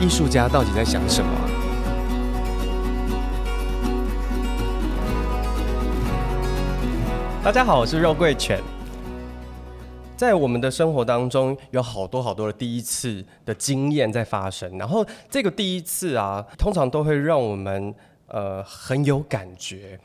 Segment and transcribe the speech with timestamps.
[0.00, 1.30] 艺术家到底在想什么？
[7.44, 8.62] 大家好，我是肉桂犬。
[10.16, 17.94] 在我们的生活当中，有好多好多的第一次的经验在发生，然后这个第一次啊，通常都会让我们
[18.28, 20.00] 呃很有感觉，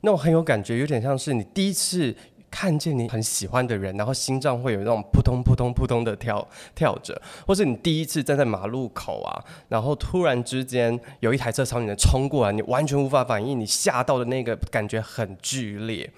[0.00, 2.14] 那种很有感觉，有点像是你第一次
[2.58, 16.10] 看见你很喜欢的人，然后心脏会有那种扑通扑通扑通的跳跳着，或是你第一次站在马路口啊，然后突然之间有一台车朝你的冲过来，你完全无法反应，你吓到的那个感觉很剧烈。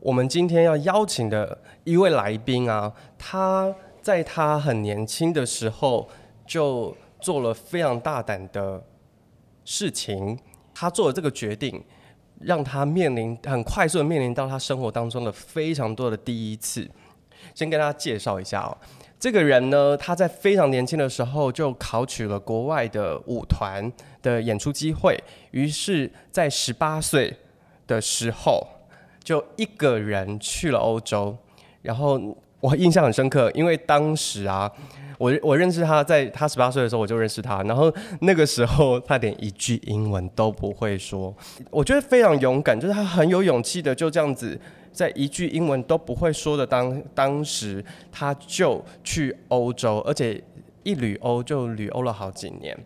[0.00, 6.06] 我们今天要邀请的一位来宾啊，他在他很年轻的时候
[6.46, 8.84] 就做了非常大胆的
[9.64, 10.38] 事情，
[10.74, 11.82] 他做了这个决定，
[12.40, 16.88] 让他面临很快速的面临到他生活当中的非常多的第一次。
[17.54, 18.76] 先跟大家介绍一下哦，
[19.18, 25.18] 这个人呢，他在非常年轻的时候就考取了国外的舞团的演出机会，
[25.52, 27.36] 于是，在十八岁
[27.86, 28.66] 的时候。
[29.26, 31.36] 就一个人去了欧洲，
[31.82, 32.16] 然后
[32.60, 34.70] 我印象很深刻，因为当时啊，
[35.18, 41.34] 我我认识他在他十八岁的时候我就认识他，然后那个时候他连一句英文都不会说，
[41.70, 44.58] 我觉得非常勇敢，就是他很有勇气的就这样子
[44.92, 50.42] 在一句英文都不会说的当当时他就去欧洲，而且
[50.82, 52.76] 一旅欧就旅欧了好几年，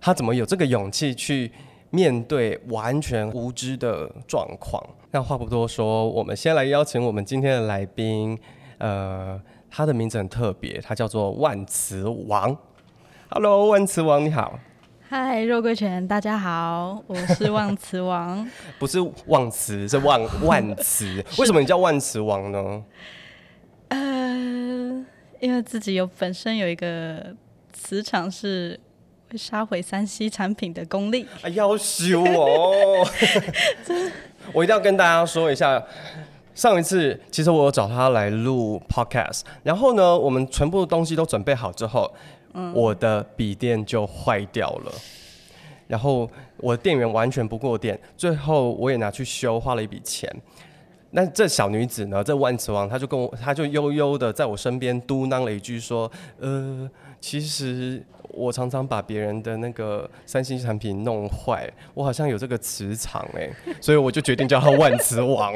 [0.00, 1.50] 他怎么有这个勇气去
[1.90, 4.82] 面对完全无知的状况？
[5.10, 8.38] 那话不多说，我们先来邀请我们今天的来宾。
[8.78, 9.40] 呃，
[9.76, 12.56] 他的名字很特别，他叫做万磁王。
[13.28, 14.58] Hello，万磁王你好。
[15.06, 18.50] 嗨，肉桂犬，大家好，我是万磁王。
[18.80, 21.22] 不是忘词，是万万磁。
[21.36, 22.82] 为什么你叫万磁王呢？
[23.88, 23.98] 呃，
[25.40, 27.36] 因为自己有本身有一个
[27.74, 28.80] 磁场是
[29.30, 31.26] 会杀毁三 C 产品的功力。
[31.42, 33.06] 啊，要修哦。
[34.54, 35.84] 我一定要跟大家说一下，
[36.56, 42.10] 上一次其实我有找他来录 podcast，然后呢，我们全部东西都准备好之后，
[42.72, 44.92] 我的笔电就坏掉了，
[45.86, 50.34] 然后我的电源完全不过电，最后我也拿去修，花了一笔钱。
[51.10, 56.90] 那这小女子呢，这万磁王，她就跟我，她就悠悠的在我身边嘟囔了一句说：“呃，
[57.20, 58.02] 其实。”
[58.36, 65.54] 我常常把别人的那个三星产品弄坏，我好像有这个磁场哎，所以我就决定叫他万磁王。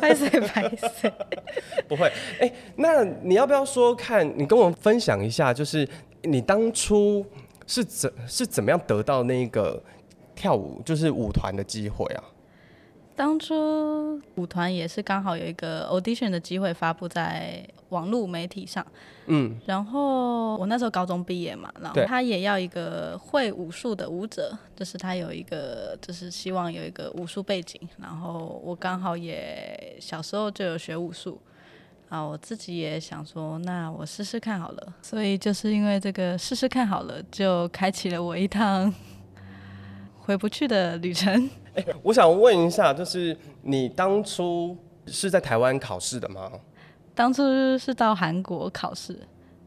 [0.00, 0.68] 拍谁拍
[1.00, 1.12] 谁？
[1.86, 4.28] 不会哎，那你要不要说看？
[4.36, 5.88] 你跟我分享一下，就是
[6.22, 7.24] 你当初
[7.66, 9.80] 是怎是怎么样得到那个
[10.34, 12.24] 跳舞就是舞团的机会啊？
[13.18, 18.86] 当初舞团也是刚好有一个 audition 的机会发布在网络媒体上，
[19.26, 31.40] 嗯，然后我那时候高中毕业嘛，然后他也要一个会武术的舞者，就是他有一个就是希望有一个武术背景，然后我刚好也小时候就有学武术，
[32.08, 38.94] 啊，我自己也想说，那我试试看好了，所以就是因为这个试试看好了，就开启了我一趟
[40.20, 41.50] 回不去的旅程。
[41.82, 46.50] 欸，我想问一下，就是你当初是在台湾考试的吗？
[47.14, 47.42] 当初
[47.76, 49.18] 是到韩国考试，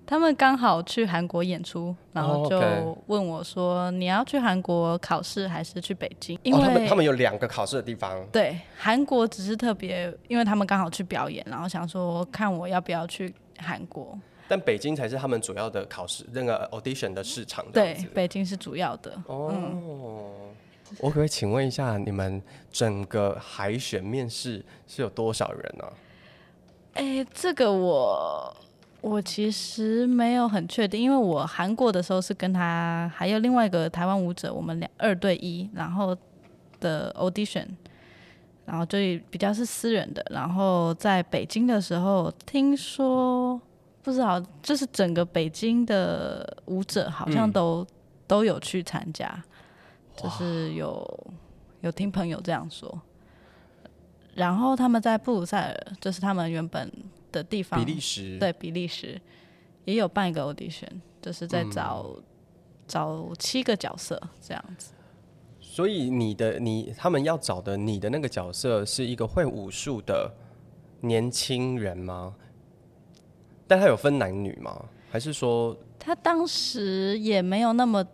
[0.05, 2.61] 他们刚好去韩国演出，然后就
[3.07, 8.25] 问我说：“你要去韩国考试还是去北京？”因为、哦、他们他们有两个考试的地方。
[8.31, 14.17] 对，韩国只是特别，因为他们刚好去表演，然后想说看我要不要去韩国。
[14.47, 17.66] 但北京才是他们主要的考试，那个 audition 的市场。
[17.73, 19.11] 对，北京是主要的。
[19.28, 19.52] 哦。
[19.53, 20.55] 嗯
[20.99, 22.41] 我可不可以请问一下，你们
[22.72, 25.85] 整个海选面试是有多少人呢？
[26.93, 28.55] 哎、欸，这个我
[28.99, 36.16] 我其实没有很确定，因为我韩国的时候是跟他还有另外一个台湾舞者，我们两二对一，然后
[36.79, 37.66] 的 audition，
[38.66, 38.97] 然后就
[39.29, 40.22] 比较是私人的。
[40.29, 43.59] 然后在北京的时候，听说
[44.03, 47.88] 不知道，就是整个北京的舞者好像都、嗯、
[48.28, 49.43] 都有去参加。
[50.16, 51.34] 就是有
[51.81, 53.02] 有听朋友这样说，
[54.35, 56.91] 然后他们在布鲁塞尔，就是他们原本
[57.31, 59.19] 的地方，比利时，对，比利时
[59.85, 62.16] 也有办一个 audition，就是在找
[62.87, 64.93] 找七个角色这样子。
[65.59, 70.31] 所以你的你他们要找的你的那个角色是一个会武术的
[70.99, 72.35] 年轻人吗？
[73.67, 74.85] 但他有分男女吗？
[75.09, 78.05] 还是说他当时也没有那么，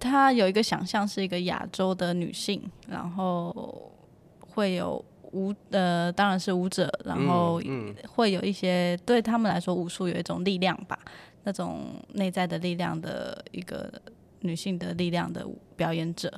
[0.00, 3.92] 他有一个想象是一个亚洲的女性，然后
[4.40, 7.60] 会有舞呃，当然是舞者，然后
[8.08, 10.98] 会有一些对他们来说武术有一种力量吧，
[11.44, 13.92] 那种内在的力量的一个
[14.40, 16.32] 女性的力量的表演者。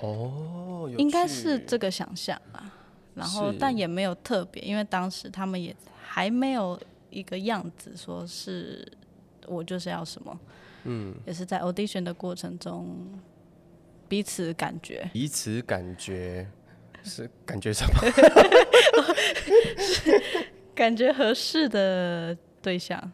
[0.00, 2.70] 哦，应该是这个想象啊，
[3.14, 6.78] 然后但也没有特别，因为当时他们也还没有
[7.08, 8.86] 一个样子，说是
[9.46, 10.38] 我就是要什么，
[10.84, 12.96] 嗯，也是在 audition 的过程中
[14.08, 16.46] 彼此感觉，彼此感觉
[17.02, 18.00] 是感觉什么？
[20.74, 23.12] 感觉合适的对象。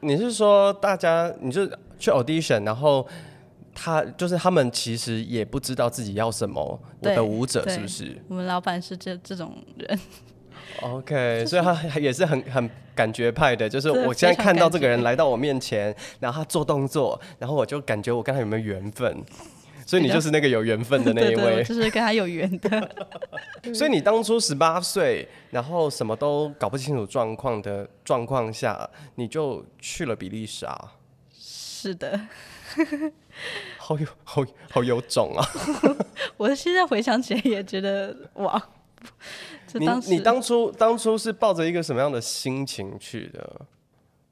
[0.00, 1.66] 你是说大家，你就
[1.98, 3.06] 去 audition，然后？
[3.80, 6.60] 他就是他们，其实也不知道自己要什么。
[6.98, 8.20] 我的舞者是不是？
[8.26, 9.96] 我们老板是这这种人。
[10.82, 13.68] OK，所以他也是很很感觉派的。
[13.68, 19.24] 就是我现在看到这个人来到我面前， 然后他做动作，然后我就感觉我跟他有没有缘分。
[19.86, 22.96] 所以你就是那个有缘分的那一位，对对，就是跟他有缘的。
[23.72, 30.92] 所以你当初十八岁，然后什么都搞不清楚状况的状况下，你就去了比利时啊？
[31.32, 32.20] 是的。
[33.78, 35.40] 好有好好有种啊！
[36.36, 38.62] 我现在回想起来也觉得哇，
[39.74, 39.86] 你
[40.16, 43.60] 你当初当初是抱着一个什么样的心情去的？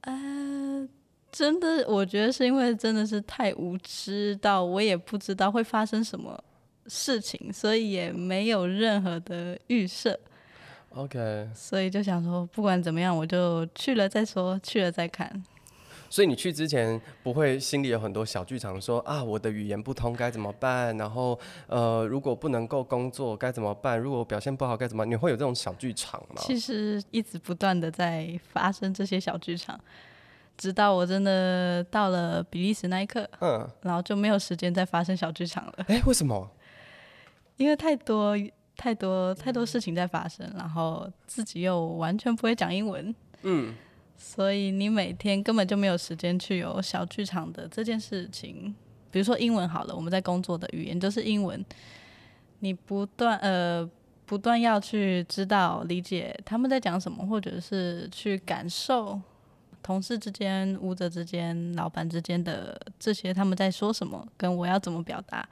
[0.03, 0.89] 呃，
[1.33, 6.43] 真的，我觉得是因为真的是太无知到我也不知道会发生什么
[6.87, 10.19] 事情，所以也没有任何的预设。
[10.91, 15.45] OK，所以就想说，不管怎么样，我就去了再说，去了再看。
[16.09, 20.97] 所以你去之前不会心里有很多小剧场，说啊，我的语言不通该怎么办？
[20.97, 23.99] 然后呃，如果不能够工作该怎么办？
[23.99, 25.11] 如果表现不好该怎么办？
[25.11, 26.37] 你会有这种小剧场吗？
[26.39, 29.79] 其实一直不断的在发生这些小剧场，
[30.57, 35.75] 直到我真的到了比利时那一刻，嗯，然后就没有时间再发生小剧场了。
[35.89, 36.51] 哎，为什么？
[37.57, 38.37] 因为太多
[38.77, 43.75] 太多太多事情在发生，然后自己又完全不会讲英文，嗯。
[44.19, 48.75] 所以你每天根本就没有时间去有小剧场的这件事情，
[49.11, 51.65] 比如说英文好了，我们在工作的语言就是英文，
[52.61, 53.89] 你不断呃
[54.25, 59.21] 不断要去知道理解他们在讲什么，或者是去感受
[59.83, 65.49] 同事之间、舞者之间、老板之间的这些他们在说什么，跟我要怎么表达，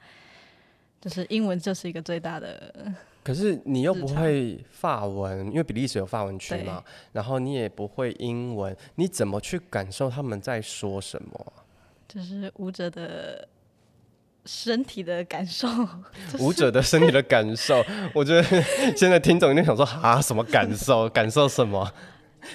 [0.99, 2.91] 就是英文就是一个最大的。
[3.25, 11.53] 可是你又不会法文，因为比利时有法文区嘛，然后你也不会英文，你怎么去感受他们在说什么？
[12.07, 13.47] 就是舞者的
[14.45, 15.67] 身体的感受。
[16.39, 17.83] 舞者的身体的感受，
[18.13, 18.43] 我觉得
[18.95, 21.09] 现在听众一定想说 啊，什么感受？
[21.09, 21.91] 感受什么？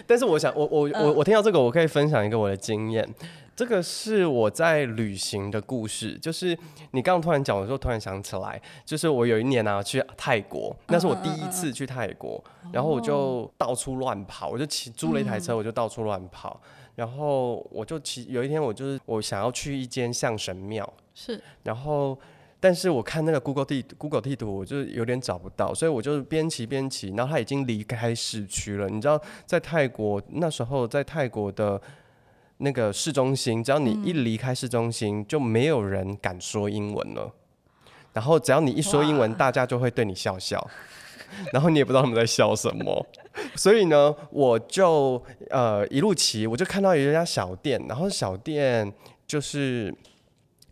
[0.06, 3.12] 但是我想，我我我我听到这个，我可以分享一个我的经验。
[3.60, 6.58] 这个是我在旅行的故事，就是
[6.92, 12.42] 你刚刚突然讲的时候，突然想起来，就是我有一年啊去泰国，那是我第一次去泰国，
[12.72, 16.58] 然后我就到处乱跑，我就骑租了一台车，我就到处乱跑，
[16.94, 22.18] 然后我就骑，有一天我就是我想要去一间象神庙，是，然后
[22.60, 31.78] 但是我看那个 Google 地 Google 地图，我就有点找不到，所以我就边骑边骑，然后他已经离开市区了，你知道在泰国那时候在泰国的。
[32.60, 37.32] 那个市中心，只要你一离开市中心，嗯，就没有人敢说英文了。
[38.12, 40.64] 然后只要你一说英文，大家就会对你笑笑，
[41.52, 43.06] 然后你也不知道他们在笑什么。
[43.54, 48.92] 所以呢，我就呃一路骑，我就看到有一家小店，然后小店
[49.26, 49.94] 就是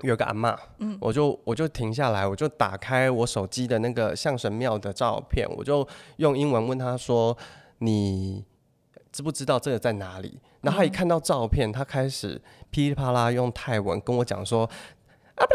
[0.03, 7.37] 有个阿嬷，嗯，我就我就停下来，我就打开我手机的那个象神庙的照片，我就用英文问他说
[7.79, 8.45] ：“你
[9.13, 14.69] 知不知道这个在哪里？”然后他一看到照片，他开始噼里啪啦用泰文跟我讲说
[15.37, 15.47] 啊，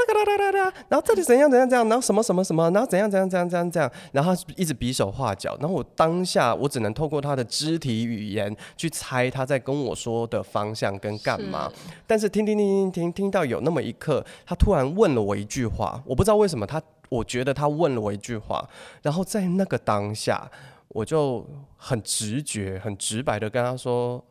[0.88, 11.70] 然后这里怎样怎样怎样，然后什么什么什么，然后怎样怎样怎样怎样怎样，然后他一直比手画脚，然后我当下我只能透过他的肢体语言去猜他在跟我说的方向跟干嘛。
[12.08, 18.66] 但是听听听听听听到有那么一刻，他突然问了我一句话，我不知道为什么他，我觉得他问了我一句话，
[19.02, 20.50] 然后在那个当下，
[20.94, 21.46] 我就
[21.76, 24.24] 很直觉、很直白的跟他说。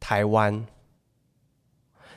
[0.00, 0.64] 台湾，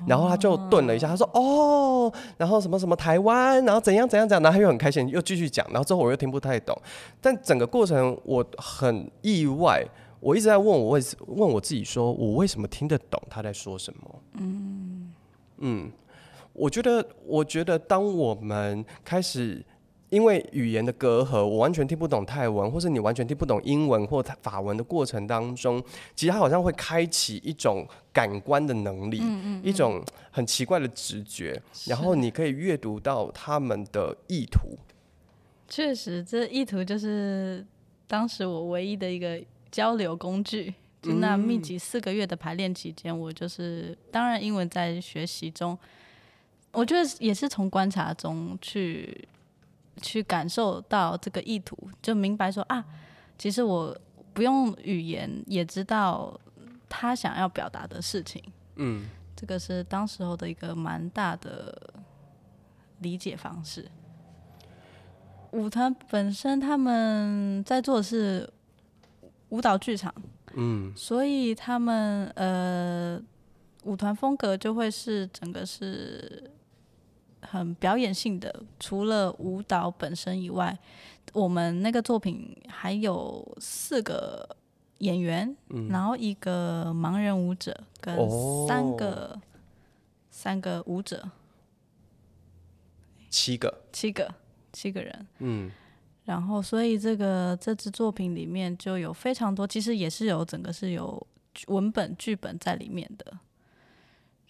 [0.06, 6.80] 然后他就顿了一下，他说：“哦，然后什么什么台湾，然后怎样怎样怎样，然后他又很开心，又继续讲，然后之后我又听不太懂，
[7.20, 9.84] 但整个过程我很意外，
[10.20, 14.22] 我一直在问我为问我自己说，我为什么听得懂他在说什么？
[14.34, 15.12] 嗯
[15.58, 15.92] 嗯，
[16.54, 19.66] 我觉得，我觉得当我们开始。
[20.12, 25.82] 因为语言的隔阂，我完全听不懂泰文，或是你完全听不懂英文或法文的过程当中，
[26.14, 34.78] 其实它好像会开启一种感官的能力，嗯嗯嗯，一种很奇怪的直觉，然后你可以阅读到他们的意图。
[35.70, 37.66] 确实，这意图就是
[38.06, 39.42] 当时我唯一的一个
[39.72, 40.74] 交流工具。
[41.02, 45.76] 就那密集四个月的排练期间，我就是当然英文在学习中，
[46.74, 49.28] 我觉得也是从观察中去。
[50.02, 52.84] 去感受到这个意图，就明白说啊，
[53.38, 53.96] 其实我
[54.34, 56.40] 不用语言也知道
[56.88, 58.42] 他想要表达的事情。
[58.76, 61.94] 嗯，这个是当时候的一个蛮大的
[63.00, 63.90] 理解方式。
[65.52, 68.50] 舞团本身他们在做的是
[69.50, 70.14] 舞蹈剧场，
[70.54, 73.22] 嗯，所以他们呃
[73.84, 76.50] 舞团风格就会是整个是。
[77.52, 80.80] 很表演性的，除了舞蹈本身以外，
[81.34, 84.56] 我们那个作品还有四个
[85.00, 88.16] 演员，嗯、然后一个盲人舞者跟
[88.66, 89.42] 三个、哦、
[90.30, 91.30] 三个舞者，
[93.30, 93.82] 七个。
[93.92, 94.34] 七个
[94.72, 95.70] 七个人，嗯，
[96.24, 101.28] 然后所以这个这支作品里面就有非常多，其实也是有整个是有
[101.68, 103.38] 文本剧本在里面的，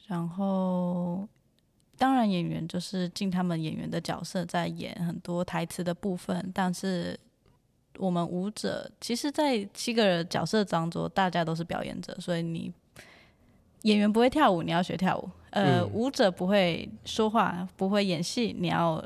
[0.06, 1.28] 然后。
[2.02, 6.52] 当然，演员就是尽他们演员的角色，在演很多台词的部分。
[6.52, 7.16] 但是
[8.00, 12.74] 我们舞者，其实，在七个角色当中，大家都是表演者，所以你
[13.84, 19.06] 演员不会跳舞，你要学跳舞；呃，嗯、舞者不会说话，不会演戏，你要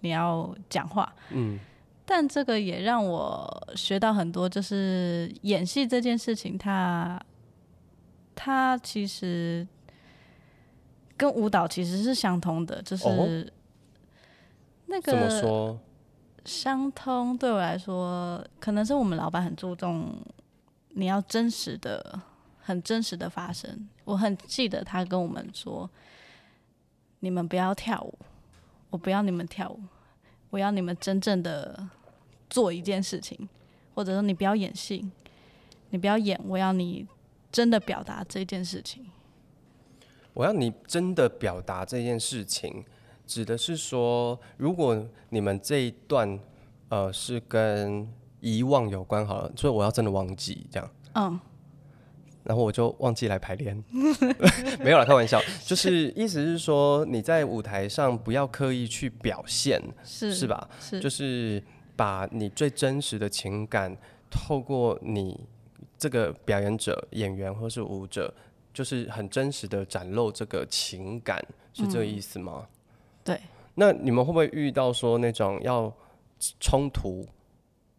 [0.00, 1.14] 你要讲话。
[1.30, 1.56] 嗯。
[2.04, 7.24] 但这个也让我学到很多，就是演戏这件事情它，
[8.34, 9.64] 它它其实。
[11.16, 13.52] 跟舞蹈其实是相通的，就是
[14.86, 15.78] 那个怎么说
[16.44, 17.38] 相通？
[17.38, 20.14] 对我来说，可能是我们老板很注重
[20.90, 22.20] 你要真实的、
[22.60, 23.88] 很真实的发生。
[24.04, 25.88] 我很记得他跟我们说
[27.20, 28.18] ：“你们不要跳舞，
[28.90, 29.80] 我不要你们跳舞，
[30.50, 31.88] 我要你们真正的
[32.50, 33.48] 做一件事情，
[33.94, 35.10] 或者说你不要演戏，
[35.90, 37.06] 你不要演，我要你
[37.50, 39.06] 真的表达这件事情。”
[40.34, 42.84] 我要你真的表达这件事情，
[43.26, 46.38] 指的是说，如果你们这一段，
[46.88, 48.06] 呃，是跟
[48.40, 50.90] 遗忘有关好了，所以我要真的忘记这样。
[51.14, 51.40] 嗯。
[52.42, 53.82] 然后我就忘记来排练，
[54.84, 55.40] 没有了，开玩笑。
[55.64, 60.68] 就是意思是说，你在舞台上不要刻意去表现，是是吧？
[60.78, 61.00] 是。
[61.00, 61.62] 就是
[61.96, 63.96] 把你最真实的情感，
[64.30, 65.40] 透过你
[65.96, 68.34] 这个表演者、演员或是舞者。
[68.74, 72.66] 就是很真实的展露这个情感，是这个意思吗？
[72.66, 72.68] 嗯、
[73.24, 73.40] 对。
[73.76, 75.92] 那你们会不会遇到说那种要
[76.60, 77.26] 冲突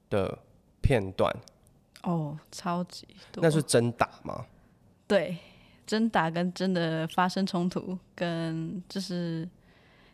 [0.10, 0.38] 的
[0.82, 1.36] 片段？
[2.04, 3.42] 哦，超级多。
[3.42, 4.46] 那是真打吗？
[5.08, 5.38] 对，
[5.88, 9.48] 真打跟真的发生冲突，跟就是，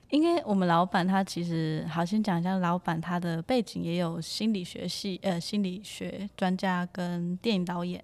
[0.09, 8.03] 因为我们老板他其实，好先讲一下，老板他的背景也有心理学系，呃，心理学专家跟电影导演。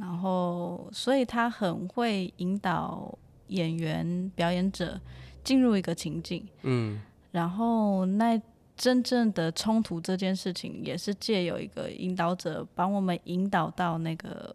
[0.00, 3.16] 然后，所以他很会引导
[3.48, 4.98] 演员、表演者
[5.44, 6.48] 进入一个情境。
[6.62, 6.98] 嗯，
[7.30, 8.40] 然后那
[8.78, 14.54] 真正的冲突这件事情，也是借由一个引导者帮我们引导到那个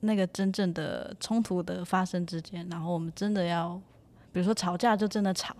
[0.00, 2.66] 那个真正的冲突的发生之间。
[2.70, 3.78] 然后我们真的要，
[4.32, 5.54] 比如说吵架就真的吵，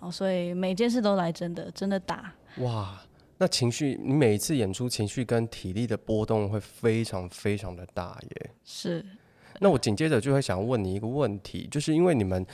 [0.00, 2.32] 后所以每件事都来真的，真的打。
[2.58, 3.00] 哇。
[3.38, 8.50] 那情绪，你每一次演出情绪跟体力的波动会非常非常的大耶。
[8.64, 9.04] 是。
[9.60, 12.44] 那我紧接着就会想问你一个问题，就是因为你们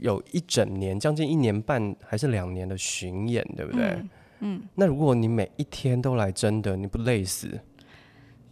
[0.00, 3.84] 有一整年，将近一年半还是两年的巡演，对不对？
[3.86, 4.10] 嗯。
[4.42, 7.60] 嗯，那如果你每一天都来真的，你不累死？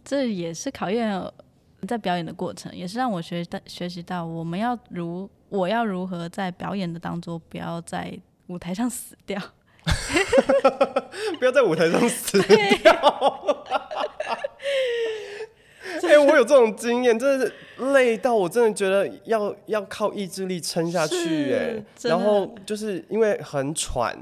[0.05, 1.19] 这也是考验
[1.87, 8.15] 在表演的过程，也是让我学到学习到我们要如我要如何在表演的当中，不要在
[8.47, 9.41] 舞台上死掉。
[11.39, 12.93] 不要在舞台上死掉！
[16.07, 17.53] 哎，我有这种经验，真的是
[17.93, 21.83] 累到我真的觉得要要靠意志力撑下去哎。
[22.03, 24.17] 然后就是因为很喘，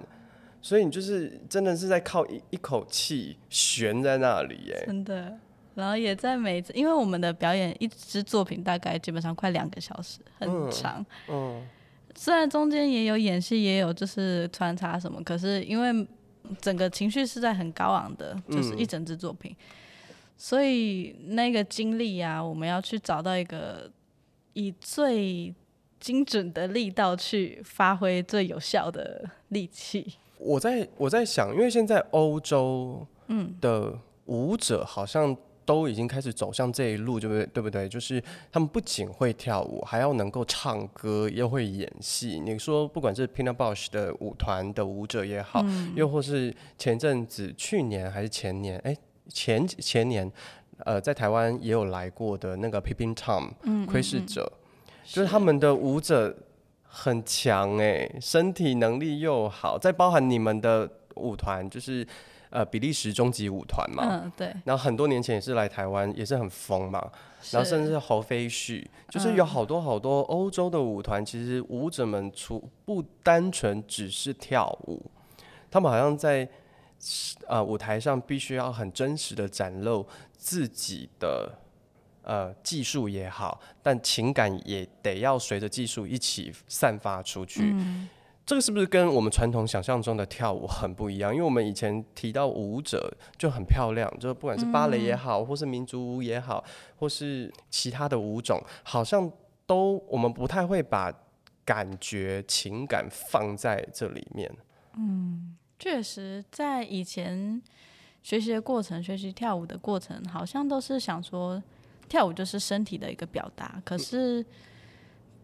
[0.62, 4.86] 所以你就是真的是在靠一一口气悬在那里哎。
[4.86, 5.34] 真的，
[5.76, 11.06] 然后也在每次，因为我们的表演一支作品大概基本上快两个小时，很长。
[11.30, 11.60] 嗯。
[11.60, 11.68] 嗯
[12.20, 16.08] 虽然中间也有演戏，也有就是穿插什么，可是因为
[16.60, 19.56] 整个情绪是在很高昂的，就是一整支作品，
[20.10, 23.92] 嗯、所以那个经历啊，我们要去找到一个
[24.54, 25.54] 以最
[26.00, 30.14] 精准的力道去发挥最有效的力气。
[30.40, 33.94] 我在我在想，因为现在欧洲嗯的
[34.26, 37.46] 舞者好像都已经开始走向这一路，对不对？
[37.54, 37.88] 对不对？
[37.88, 42.40] 就是他们不仅会跳舞，还要能够唱歌，又会演戏。
[42.40, 48.96] 你说，不管是 Pina Bausch 的舞团的舞者也好，嗯、又或是前阵子去年还是前年，哎，
[49.28, 50.32] 前前年，
[50.86, 53.52] 呃，在台湾也有来过的那个 Peeping Tom，
[53.86, 54.52] 窥视者，
[55.04, 56.36] 就是他们的舞者。
[56.90, 62.08] 很强哎，身体能力又好，再包含你们的舞团，就是
[62.50, 67.00] 呃比利时终极舞团嘛，嗯对，然后很多年前也是来台湾，也是很疯嘛，
[67.52, 75.02] 然后甚至是侯飞旭，就是有好多好多欧洲的舞团，其实舞者们除不单纯只是跳舞，
[75.70, 76.48] 他们好像在
[77.48, 81.60] 呃舞台上必须要很真实的展露自己的。
[82.30, 87.72] 呃，技术也好，但情感也得要随着技术一起散发出去。
[87.74, 88.10] 嗯。
[88.48, 91.34] 这个是不是跟我们传统想象中的跳舞很不一样？
[91.34, 96.64] 因为我们以前提到舞者就很漂亮，就不管是芭蕾也好，或是民族舞也好，
[96.96, 99.30] 或是其他的舞种，好像
[99.66, 101.14] 都我们不太会把
[101.66, 104.50] 感觉、情感放在这里面。
[104.96, 107.62] 嗯，确实，在以前
[108.24, 111.62] 学习的过程、学习跳舞的过程，好像都是想说。
[112.10, 114.46] 跳舞就是身体的一个表达，可是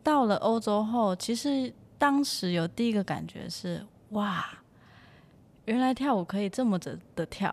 [0.01, 1.69] 到了欧洲后，其实
[2.03, 4.45] 当时有第一个感觉是：哇，
[5.63, 7.49] 原来跳舞可以这么着的跳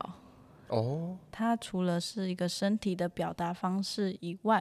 [0.67, 1.17] 哦！
[1.31, 4.61] 它除了是一个身体的表达方式以外，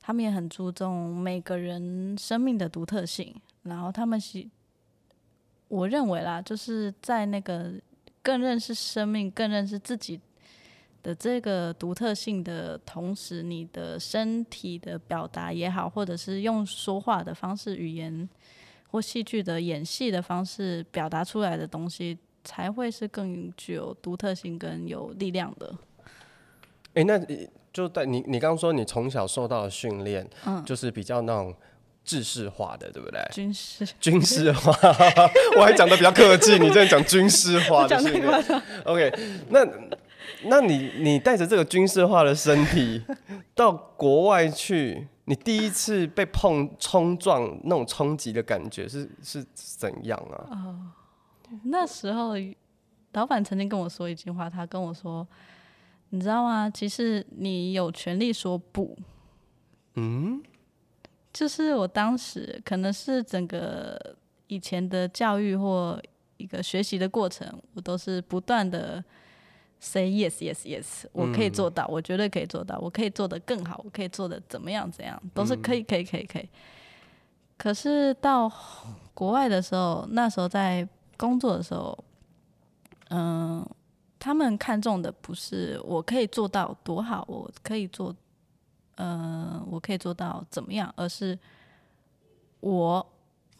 [0.00, 3.38] 他们也很注重每个人生命的独特性。
[3.64, 4.48] 然后他们是，
[5.68, 7.74] 我认为啦，就是在那个
[8.22, 10.18] 更认识生命、更认识自己。
[11.02, 18.26] 的这个独特性的同时，你的身体的表达也好，或者是用说话的方式、语言
[18.90, 25.74] 或戏剧的演戏的方式表达出来的东西，才会是更具有独特性跟有力量的。
[26.94, 27.20] 哎、欸，那
[27.72, 31.54] 就在你你刚刚说你从小受到的训练，嗯，就是比较那种
[32.04, 33.20] 制式化的，对不对？
[33.32, 34.72] 军事 军事化，
[35.56, 39.12] 我还讲的比较客气，你这样讲军事化的训练，OK，
[39.50, 39.66] 那。
[40.44, 43.02] 那你你带着这个军事化的身体
[43.54, 50.48] 到国外去，你第一次被碰冲撞那种冲击的感觉是是怎样啊？
[50.50, 50.92] 哦，
[51.64, 52.32] 那时候
[53.12, 55.26] 老板曾经跟我说一句话，他跟我说
[56.10, 56.68] ：“你知道吗？
[56.68, 58.96] 其实你有权利说不。”
[59.94, 60.42] 嗯，
[61.32, 66.00] 就是我当时可能是整个以前的教育或
[66.38, 69.04] 一个学习的过程，我都是不断的。
[69.82, 76.46] Say yes, yes, yes，我可以做到，嗯，我绝对可以做到，我可以做得更好，我可以做得怎么样怎样，都是可以，可以，可以，可以。
[77.56, 78.52] 可是到
[79.14, 81.98] 国外的时候，那时候在工作的时候，
[83.08, 83.66] 嗯，
[84.18, 88.14] 他们看重的不是我可以做到多好，我可以做，
[88.96, 91.38] 嗯，我可以做到怎么样，而是
[92.60, 93.06] 我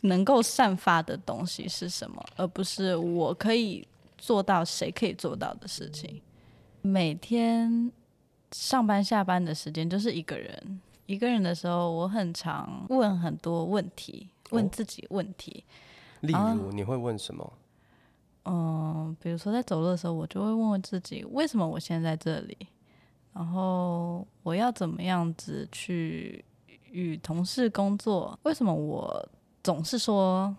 [0.03, 3.89] 能够散发的东西是什么，而不是我可以。
[4.21, 6.23] 做到谁可以做到的事情。
[6.83, 7.91] 每天
[8.53, 15.65] 上班下班的时间就是一个人，一个人的时候，我很常问很多问题，问自己问题。
[15.67, 15.75] 哦，
[16.21, 17.53] 例如，你会问什么？
[18.45, 22.57] 嗯，比如说在走路的时候，我就会问问自己，为什么我现在在这里？
[23.33, 26.45] 然后我要怎么样子去
[26.91, 28.39] 与同事工作？
[28.43, 29.29] 为什么我
[29.63, 30.55] 总是说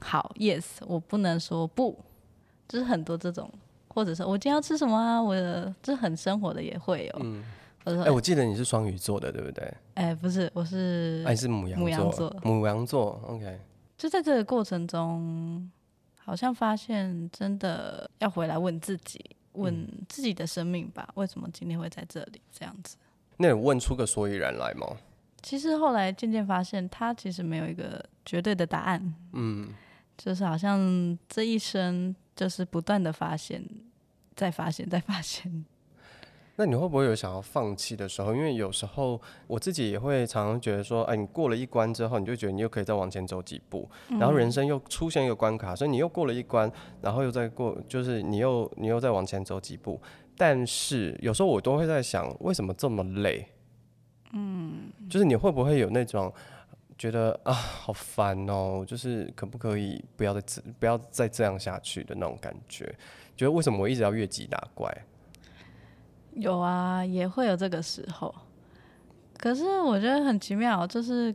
[0.00, 1.96] 好，yes，我不能说不？
[2.68, 3.50] 就是很多这种，
[3.88, 5.22] 或者是我今天要吃什么啊？
[5.22, 7.20] 我的这很生活的也会有。
[7.22, 7.44] 嗯，
[7.84, 9.64] 哎、欸，我记得你是双鱼座的，对不对？
[9.94, 11.22] 哎、欸，不是，我是。
[11.24, 12.36] 哎、啊，是母羊座。
[12.42, 13.60] 母羊座，OK。
[13.96, 15.70] 就在这个过程中，
[16.18, 22.40] 好像发现真的要回来问自己，问自己的生命吧，为什么今天会在这里？
[22.50, 22.96] 这样子。
[23.36, 24.86] 那你问出个所以然来吗？
[25.42, 29.14] 其实后来渐渐发现，他其实没有一个绝对的答案。
[29.32, 29.68] 嗯，
[30.18, 32.14] 就是好像这一生。
[32.36, 33.64] 就是不断的发现，
[34.36, 35.64] 再发现， 再发现。
[36.58, 38.34] 那你会不会有想要放弃的时候？
[38.34, 46.70] 因为有时候我自己也会常常觉得说，哎，你过了一关之后，你就觉得你又可以再往前走几步，然后人生又出现一个关卡，所以你又过了一关，
[47.02, 50.00] 然后又再过，就是你又你又再往前走几步。
[50.36, 53.46] 但是有时候我都会在想，为什么这么累？
[54.32, 56.32] 嗯，就是你会不会有那种？
[56.98, 58.84] 觉得啊， 好烦哦！
[58.86, 62.86] 就是可不可以不要再不要再这样下去的那种感觉？
[63.36, 64.90] 觉得为什么我一直要越级打怪？
[66.32, 68.34] 有啊，也会有这个时候。
[69.38, 71.34] 可是我觉得很奇妙，就是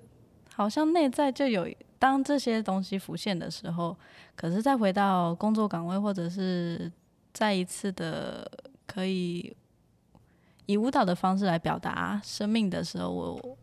[0.54, 1.68] 好像内在就有，
[2.00, 3.96] 当这些东西浮现的时候，
[4.36, 6.92] 可是再回到工作岗位，或者是
[7.32, 8.50] 再一次的
[8.88, 9.56] 可以
[10.66, 13.58] 以舞蹈的方式来表达生命的时候，我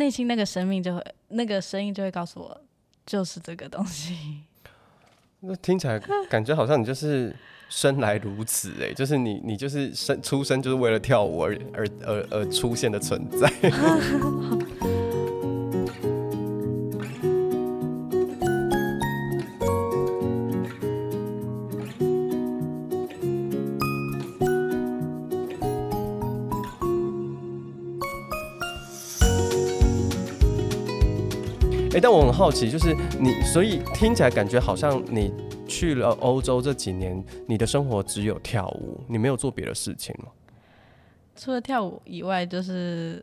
[0.00, 2.60] 内心那个生命就会，那个声音就会告诉我，
[3.04, 4.44] 就是这个东西。
[5.40, 7.36] 那听起来感觉好像你就是
[7.68, 13.50] 生来如此哎、就是你你就是生出生就是为了跳舞而而而而出现的存在。
[32.00, 35.30] 欸，但我很好奇，就是你，所以听起来感觉好像你
[35.68, 40.30] 去了欧洲这几年，你的生活只有跳舞，你没有做别的事情吗？
[41.36, 43.22] 除了跳舞以外，就是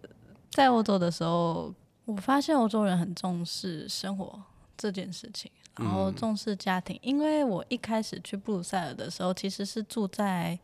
[0.52, 1.74] 在欧洲的时候，
[2.06, 4.40] 我发现欧洲人很重视生活
[4.78, 6.96] 这件事情，然后重视家庭。
[6.98, 10.58] 嗯、因为我一开始去布鲁塞尔的时候，其实是住在，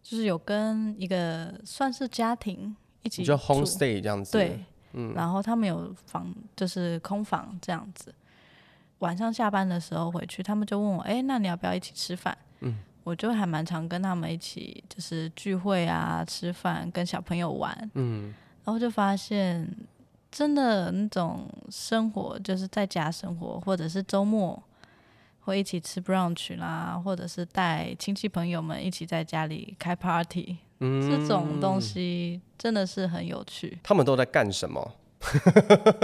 [0.00, 4.60] 就是有跟一个算是家庭一起住，就 homestay 这样子，对。
[4.92, 8.14] 嗯，然后他们有房，就是空房这样子。
[8.98, 17.90] 晚上下班的时候回去，他们就问我：“哎，那你要不要一起吃饭？”嗯，我就还蛮常跟他们一起，就是聚会啊，吃饭，跟小朋友玩。
[17.94, 18.32] 嗯，
[18.64, 19.68] 然后就发现，
[20.30, 24.62] 真的那种生活，就是在家生活，或者是周末
[25.40, 30.58] 会一起吃 brunch 啦，或者是带亲戚朋友们一起在家里开 party。
[30.82, 33.78] 这种东西真的是很有趣。
[33.82, 34.80] 他们都在干什么？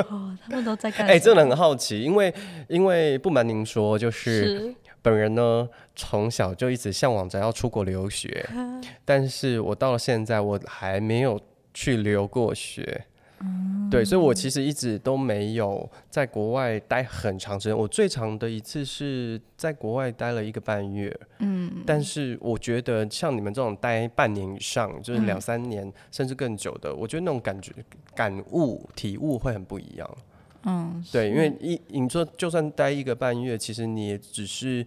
[0.09, 1.07] 哦，他们都在干。
[1.11, 2.33] 哎、欸，真的很好奇，因为
[2.69, 8.49] 因为不瞒您说，就是本人呢，从小就一直向往着要出国留学，
[9.05, 11.41] 但是我到了现在，我还没有
[11.75, 13.07] 去留过学。
[13.41, 17.79] 嗯、对，所以我其实一直都没有在国外待很长时间。
[17.79, 21.17] 我最长的一次是在国外待了一个半月。
[21.39, 27.73] 嗯，但是我觉得像你们这种待半年以上，就是两三年、嗯、甚至更久的，我觉得那种感觉、
[28.15, 30.17] 感悟、体悟会很不一样。
[30.65, 34.85] 嗯，对，因为一你说就算待一个半月，其实你也只是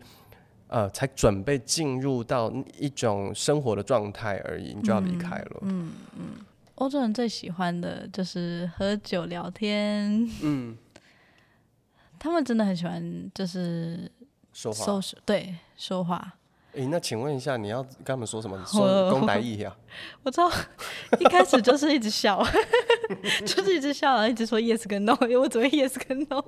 [0.67, 5.59] 呃才准备进入到一种生活的状态而已，你就要离开了。
[5.61, 6.21] 嗯嗯。
[6.35, 6.45] 嗯
[6.81, 10.75] 欧洲人最喜欢的就是喝酒聊天，嗯，
[12.17, 14.11] 他们真的很喜欢就是
[14.51, 16.33] 说话，对，说话。
[16.73, 18.59] 诶、欸，那请问一下，你要跟他们说什么？
[18.65, 19.75] 说公台语呀？
[20.23, 20.49] 我知道，
[21.19, 22.43] 一开始就是一直笑，
[23.45, 26.43] 就是一直笑，然后一直说 yes 跟 no，因为我只会 yes 跟 no。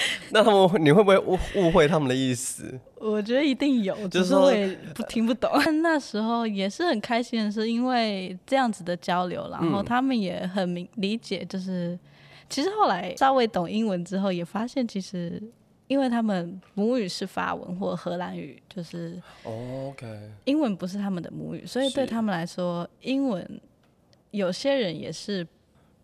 [0.30, 2.78] 那他们你会不会误误会他们的意思？
[2.96, 5.50] 我觉得一定有，就是说我也不听不懂。
[5.82, 11.44] 那时候也是很开心的是，因为这样子的交流，然后他们也很明理解。
[11.44, 11.98] 就是
[12.48, 15.42] 其实后来稍微懂英文之后，也发现其实
[15.86, 20.06] 因为他们母语是法文或荷兰语，就是 OK，
[20.44, 23.60] 英文不是他们的母语，所以对他们来说，英文
[24.30, 25.46] 有些人也是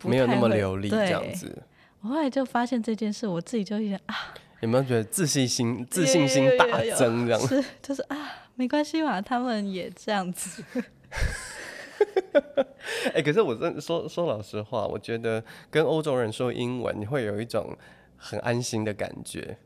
[0.05, 1.63] 没有那么流利这样子。
[2.07, 4.15] 我后来就发现这件事，我自己就想啊，
[4.61, 6.65] 有没有觉得自信心自信心大
[6.97, 7.41] 增这样？
[7.49, 8.17] 是，就是啊，
[8.55, 10.63] 没关系嘛，他们也这样子。
[13.07, 17.77] 哎、欸，可是我真说说老实话，我觉得跟欧洲人说英文，你会有一种
[18.17, 19.59] 很安心的感觉，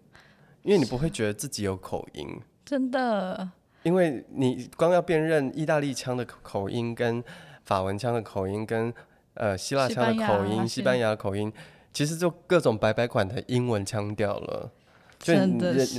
[0.62, 2.26] 因为你不会觉得自己有口音，
[2.64, 3.50] 真的。
[3.82, 7.22] 因为你光要辨认意大利腔的口音，跟
[7.66, 8.90] 法文腔的口音，跟
[9.34, 11.52] 呃希腊腔的口音、西班牙的口音。
[11.92, 14.70] 其实就各种白白款的英文腔调了，
[15.18, 15.58] 就人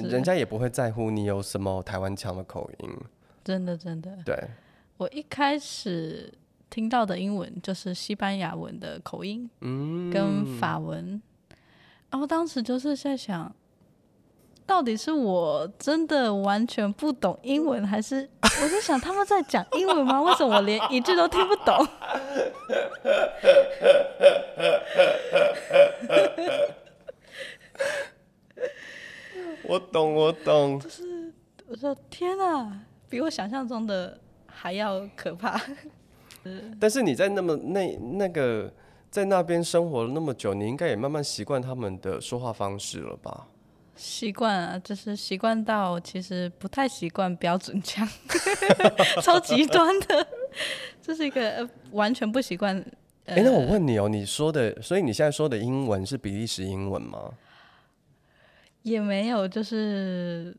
[0.09, 2.89] 人家也不会在乎你有什么台湾腔的口音。
[3.43, 4.17] 真的真的。
[4.23, 4.35] 对，
[4.97, 6.33] 我一开始
[6.69, 11.21] 听到的英文就是西班牙文的口音，嗯，跟法文，
[12.09, 13.53] 然后当时就是在想，
[14.65, 20.21] 到底是我真的完全不懂英文，还是 我在想他们在讲英文吗？
[20.21, 21.87] 为什么我连一句都听不懂？
[29.63, 30.79] 我懂，我懂。
[30.79, 31.33] 就是
[31.67, 35.59] 我说天啊，比我想象中的还要可怕。
[36.79, 38.73] 但是你在那么那那个
[39.09, 43.47] 在那边生活了那么久，你应该也慢慢习惯他们的说话方式了吧？
[44.01, 48.07] 习惯啊，就是习惯到其实不太习惯标准腔，
[49.21, 50.27] 超极端的，
[50.99, 52.75] 这是一个呃完全不习惯。
[53.27, 57.31] 哎、欸，那我问你哦，你说的，所以你现在说的英文是比利时英文吗？
[58.81, 60.57] 也没有，就是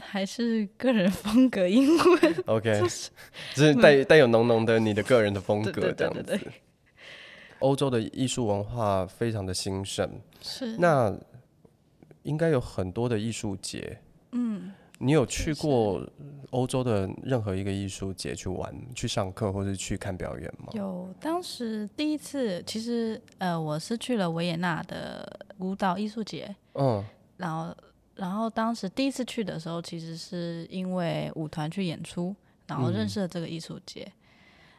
[0.00, 2.44] 还是个人风格英文。
[2.46, 2.82] OK，
[3.54, 6.40] 就是带带有浓浓的你的个人的风格这样子。
[7.60, 11.16] 欧洲的艺术文化非常的兴盛，是那
[12.26, 13.98] 应该有很多的艺术节。
[14.32, 16.06] 嗯，你有去过
[16.50, 20.68] 欧洲的任何一个艺术节去玩、去上课或者去看表演吗？
[20.72, 26.54] 有，当时第一次其实呃，我是去了维也纳的舞蹈艺术节。
[26.74, 27.04] 嗯，
[27.36, 27.74] 然后
[28.14, 32.34] 然后当时第一次去的时候，其实是因为舞团去演出，
[32.66, 34.02] 然后认识了这个艺术节。
[34.04, 34.12] 嗯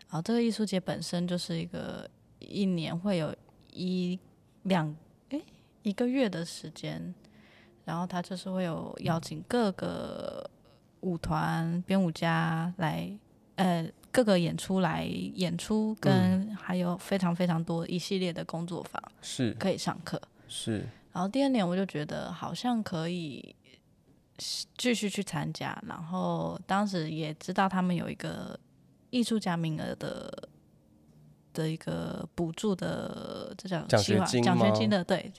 [0.10, 3.36] 然后这个艺术节本身就是一个一年会有
[3.74, 4.18] 一
[4.64, 4.96] 两
[5.32, 5.44] 诶
[5.82, 7.14] 一个月的时间，
[7.88, 10.48] 然后他就是会有邀请各个
[11.00, 13.10] 舞团编舞家来，
[13.56, 20.86] 呃各个演出来演出，跟还有非常非常多一系列的工作坊是可以上课是。
[21.14, 23.56] 然后第二年我就觉得好像可以
[24.78, 28.60] 继续去参加，然后当时也知道他们有一个。
[29.10, 30.50] 艺术家名额的
[31.54, 34.46] 的一个补助的，这叫奖学金吗？
[34.46, 35.32] 奖学金的对，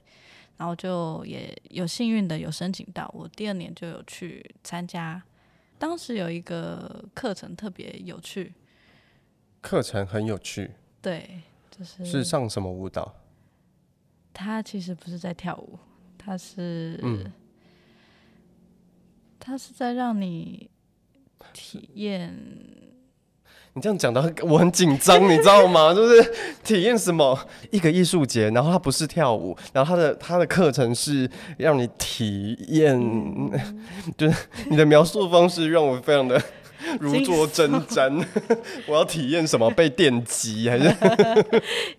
[0.59, 5.23] 然后就也有幸运的有申请到，我第二年就有去参加。
[5.79, 8.53] 当时有一个课程特别有趣，
[9.61, 13.15] 课程很有趣，对，就是是上什么舞蹈？
[14.35, 15.79] 他其实不是在跳舞，
[16.19, 17.33] 他是，嗯，
[19.39, 20.69] 他是在让你
[21.53, 22.37] 体验。
[23.79, 25.95] 你这样讲的我很紧张，你知道吗？
[25.95, 27.39] 就是体验什么
[27.71, 33.53] 一个艺术节，然后它不是跳舞，然后它的它的课程是让你体验，嗯、
[34.19, 34.37] 就是
[34.69, 36.43] 你的描述方式让我非常的
[36.99, 38.21] 如坐针毡。
[38.89, 39.71] 我要体验什么？
[39.71, 40.93] 被电击还是？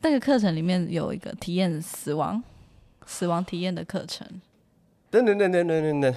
[0.02, 2.44] 那个课程里面有一个体验死亡、
[3.06, 4.28] 死亡体验的课程。
[5.10, 6.16] 等等等等等等等，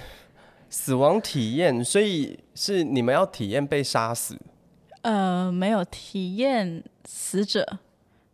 [0.69, 4.37] 死亡体验，所以是你们要体验被杀死。
[5.03, 7.79] 呃，没有体验死者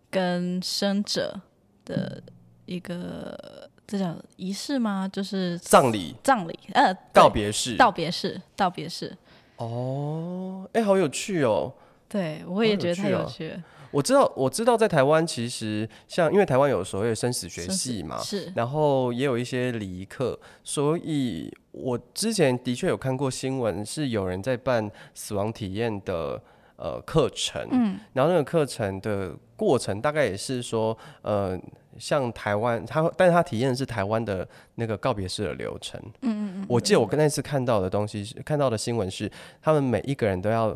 [0.10, 1.42] 跟生者
[1.84, 2.22] 的
[2.66, 5.10] 一个这叫仪式吗？
[5.12, 9.18] 就是葬礼，葬礼，呃，告别式，道别式，道别式。
[9.58, 11.74] 哦，哎、欸，好有趣哦！
[12.08, 13.56] 对，我也觉得太有趣了。
[13.58, 26.40] 哦、我知道，我知道，在台湾其实像，因为台湾有所谓的生死学系嘛，是，然后也有一些礼仪课，所以我之前的确有看过新闻，是有人在办死亡体验的。
[26.82, 31.60] 呃，课程，嗯，然后那个课程的过程大概也是说，呃，
[31.98, 39.30] 像台湾，他，但是他体验的是台湾的那个告别式的流程，嗯嗯，我记得我跟那次看到的东西是，看到的新闻是，
[39.62, 40.74] 他们每一个人都要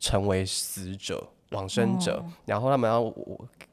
[0.00, 3.14] 成为死者、往生者，哦、然后他们要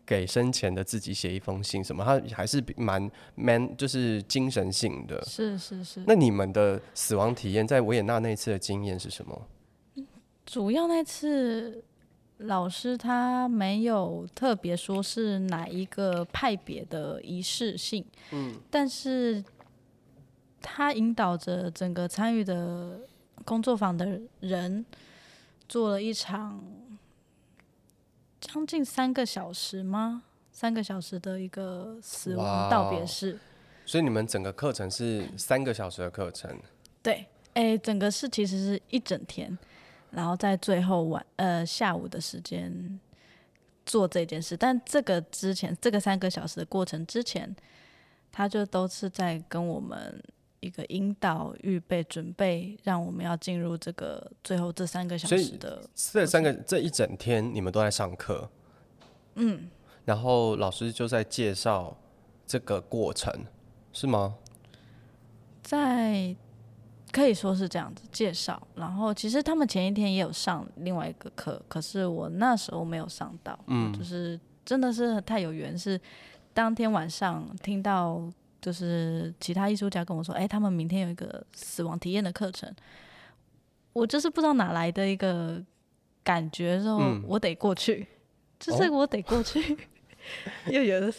[0.06, 6.04] 给生前的自己写一封信，什么，他还是蛮 man，就是精神性的，是是是。
[6.06, 9.42] 那你们的死亡体验在维也纳那次的经验是什么？
[10.46, 11.84] 主要那次
[12.38, 19.44] 老师他没有特别说是哪一个派别的仪式性，嗯，但是
[20.62, 23.00] 他引导着整个参与的
[23.46, 24.86] 工作坊的人
[25.70, 26.62] 做了一场
[28.40, 30.24] 将近三个小时吗？
[30.52, 33.40] 三个小时的一个死亡道别式。
[33.86, 36.60] 所以你们整个课程是三个小时的课程？
[37.02, 39.58] 对，哎、欸，整个是其实是一整天。
[40.12, 43.00] 然后在最后晚呃下午的时间
[43.86, 47.56] 做这件事，但这个之前这个三个小时的过程之前，
[48.32, 50.22] 他就都是在跟我们
[50.60, 55.82] 一个引导、预备、准备，让我们要进入这个最后这三个小时的。
[55.96, 58.50] 这三个这一整天你们都在上课，
[59.36, 59.70] 嗯，
[60.06, 61.98] 然后老师就在介绍
[62.46, 63.34] 这个过程，
[63.94, 64.36] 是吗？
[65.64, 66.36] 在。
[67.12, 76.00] 可以说是这样子介绍，然后其实他们前一天也有上另外一个课，可是我那时候没有上到，嗯，就是真的是太有缘，是
[76.54, 78.22] 当天晚上听到
[78.62, 82.74] 就是其他艺术家跟我说，哎，他们明天有一个死亡体验的课程，
[83.94, 85.62] 我就是不知道哪来的一个
[86.24, 88.16] 感觉，说我得过去，嗯、
[88.60, 91.14] 就是我得过去， 哦、又有的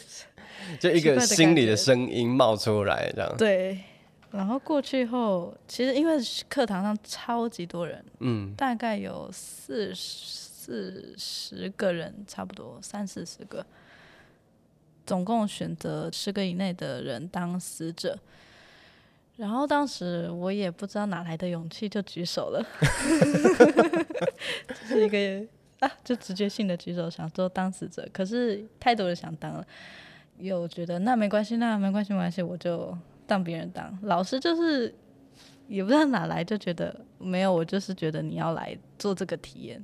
[0.80, 3.78] 就一个心里的声音冒出来，这样对。
[4.32, 6.16] 然后过去后，其实因为
[6.48, 13.64] 课堂上超级多人，嗯，大概有四四十个人，差不多三四十个，
[15.04, 18.18] 总共选择十个以内的人当死者。
[19.36, 22.66] 然后当时我也不知道哪来的勇气，就举手了，
[24.68, 25.46] 就是一个
[25.80, 28.08] 啊，就直接性的举手，想做当死者。
[28.12, 29.66] 可是太多人想当了，
[30.38, 32.96] 又觉得那没关系，那没关系，没关系，我就。
[33.32, 34.94] 让别人当老师，就是
[35.68, 39.82] 也不知道哪来，就觉得没有，我就是觉得你要来做这个体验。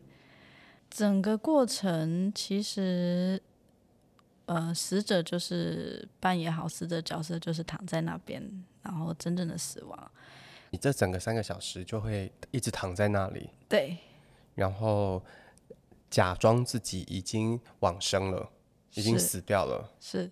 [0.90, 3.40] 整个过程其实
[4.44, 8.42] 呃，死者就是扮演好死者角色，就是躺在那边，
[8.82, 10.10] 然后真正的死亡。
[10.70, 13.96] 你这整个三个小时就会一直躺在那里，对，
[14.54, 15.24] 然后
[16.10, 18.50] 假装自己已经往生了，
[18.94, 19.90] 已经死掉了。
[20.00, 20.30] 是，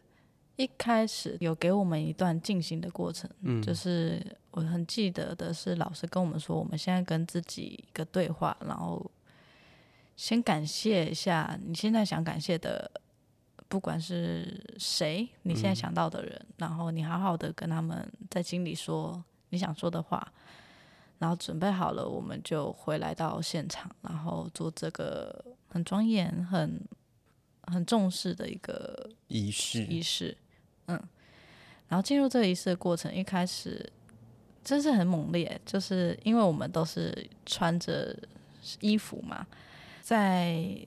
[0.57, 9.11] 一开始有给我们一段进行的过程，嗯，就是我很记得的是老师跟我们说，我们现在跟自己一个对话，然后
[10.17, 12.91] 先感谢一下你现在想感谢的。
[13.69, 20.33] 不管是谁，你现在想到的人，嗯，然后你好好的跟他们在心里说你想说的话，
[21.19, 26.81] 然后准备好了，我们就回来到现场，然后做这个很庄严、很
[27.63, 29.83] 很重视的一个仪式。
[29.87, 30.46] 仪式，嗯，
[31.89, 33.91] 然后进入这个仪式的过程，一开始
[34.63, 38.17] 真是很猛烈，就是因为我们都是穿着
[38.81, 39.47] 衣服嘛，
[40.03, 40.87] 在。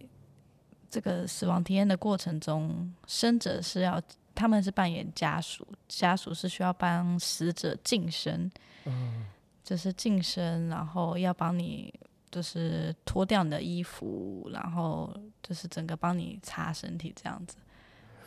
[0.92, 4.02] 这个死亡体验的过程中，生者是要，
[4.34, 8.52] 他们是扮演家属，家属是需要帮死者净身，
[8.86, 9.28] 嗯，
[9.64, 11.94] 就是净身，然后要帮你，
[12.32, 17.58] 就是脱掉你的衣服，然后就是整个帮你擦身体这样子。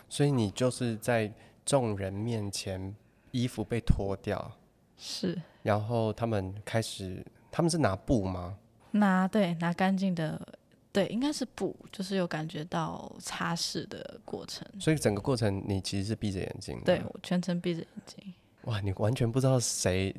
[0.09, 1.33] 所以你就是在
[1.64, 2.94] 众人面前，
[3.31, 4.59] 衣服被脱掉，
[4.96, 8.59] 是，然后他们开始，他们是拿布吗？
[8.92, 10.40] 拿，对，拿干净的。
[10.92, 14.68] 对，应该是布，就是有感觉到擦拭的过程。
[14.79, 16.85] 所以整个过程你其实是闭着眼睛的。
[16.85, 18.35] 对，我全程闭着眼睛。
[18.64, 20.14] 哇，你完全不知道谁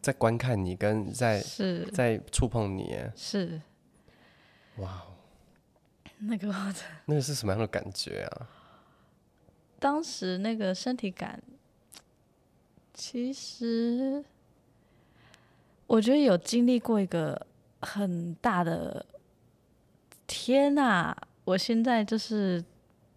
[0.00, 2.96] 在观看你，跟在是在触碰你。
[3.14, 3.60] 是。
[4.78, 5.04] 哇，
[6.20, 6.48] 那个
[7.04, 8.48] 那个是什么样的感觉啊？
[9.80, 11.42] 当时那个身体感，
[12.94, 14.24] 其实
[15.88, 17.44] 我觉得有经历过一个
[17.80, 19.04] 很大的。
[20.32, 21.12] 天呐！
[21.44, 22.64] 我现在就是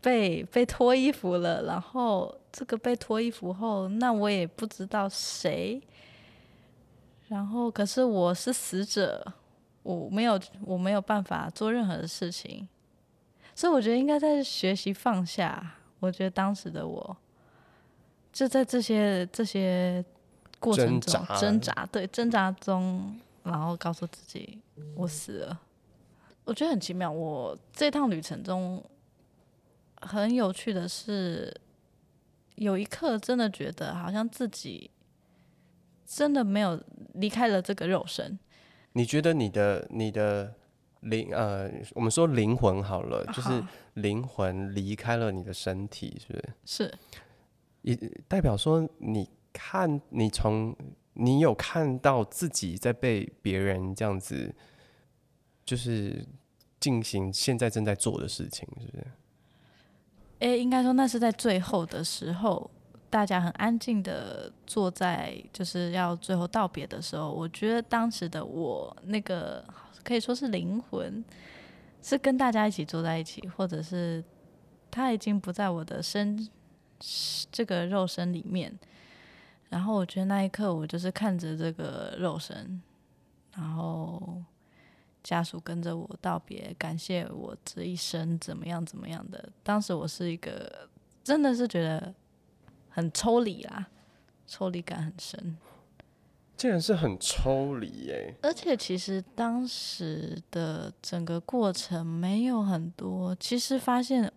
[0.02, 5.80] 被被脱衣服了，然后这个被脱衣服后，那我也不知道谁。
[7.28, 9.24] 然后可是我是死者，
[9.84, 12.68] 我没有我没有办法做任何的事情，
[13.54, 15.76] 所以我觉得应该在学习放下。
[16.04, 17.16] 我觉得当时的我，
[18.34, 20.04] 就在这些这些
[20.60, 24.60] 过程中挣扎，对，挣扎中，然后告诉自己，
[24.98, 25.58] 我死了。
[26.44, 27.10] 我觉得很奇妙。
[27.10, 28.84] 我这趟旅程中
[30.02, 31.56] 很有趣的是，
[32.56, 34.92] 有一刻真的觉得好像自己
[36.06, 36.78] 真的没有
[37.14, 38.38] 离开了这个肉身。
[38.92, 40.54] 你觉得你的你的
[41.04, 43.64] 灵呃，我们说灵魂好了，就是
[43.94, 46.84] 灵魂离开了你的身体，是不是？
[46.86, 46.94] 是。
[47.84, 47.96] 也
[48.28, 50.76] 代表说，你看你从
[51.14, 54.54] 你有看到自己在被别人这样子。
[55.66, 56.26] 就是
[56.78, 59.08] 进行现在正在做的事情，是不是？
[60.40, 62.70] 哎、欸，应该说那是在最后的时候，
[63.10, 67.32] 大家很安静的坐在，就是要最后道别的时候。
[67.32, 69.64] 我觉得当时的我，那个
[70.04, 71.24] 可以说是灵魂，
[72.02, 74.24] 是跟大家一起坐在一起，或者是
[74.92, 76.48] 他已经不在我的身
[77.52, 78.78] 这个肉身里面。
[79.70, 82.82] 然后我觉得那一刻，我就是看着这个肉身，
[83.56, 84.44] 然后。
[85.24, 89.50] 家属跟着我道别，感谢我这一生怎么样怎么样的。
[89.64, 90.90] 当时我是一个，
[91.24, 92.14] 真的是觉得
[92.90, 93.88] 很抽离啦，
[94.46, 95.58] 抽离感很深。
[96.56, 98.36] 竟然是很抽离耶！
[98.42, 104.32] 而且其实当时的整个过程没有很多，其实发现，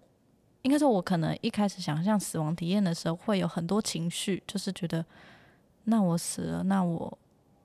[0.62, 5.04] 应该说我可能一开始想象死亡体验的时候会有很多情绪，就是觉得，
[5.84, 7.18] 那我死了，那我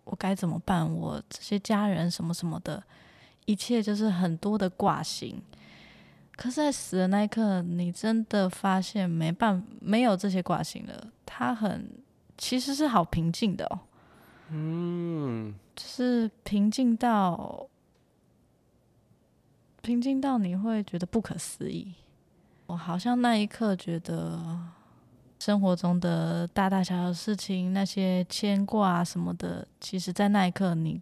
[0.04, 0.92] 我该怎么办？
[0.92, 2.84] 我这些家人什么什么的。
[3.46, 5.42] 一切就是很多的挂心，
[6.38, 11.08] 可是，在死的那一刻，你真的发现没办没有这些挂心了。
[11.26, 11.90] 他很
[12.38, 13.80] 其实是好平静的哦，
[14.52, 17.68] 嗯，就是平静到
[19.82, 21.94] 平静到你会觉得不可思议。
[22.68, 24.60] 我好像那一刻觉得
[25.40, 31.02] 生活中的大大小小事情，那些牵挂什么的，其实在那一刻你。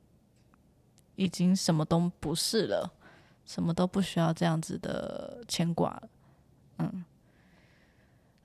[1.15, 2.89] 已经什么都不是了，
[3.45, 6.09] 什么都不需要这样子的牵挂了，
[6.77, 7.03] 嗯。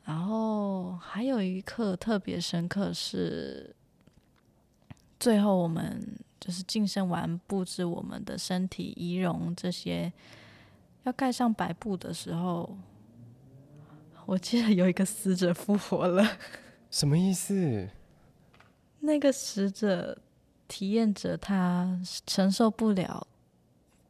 [0.03, 3.77] 然后还有一刻特别深刻是，
[5.25, 6.07] 最后我们
[6.39, 10.13] 就是净身完，布置我们的身体仪容这些，
[11.05, 12.77] 要盖上白布的时候，
[14.27, 16.23] 我记得有一个死者复活了。
[16.91, 17.89] 什么意思？
[19.01, 20.19] 那个死者。
[20.67, 23.27] 体验者他承受不了，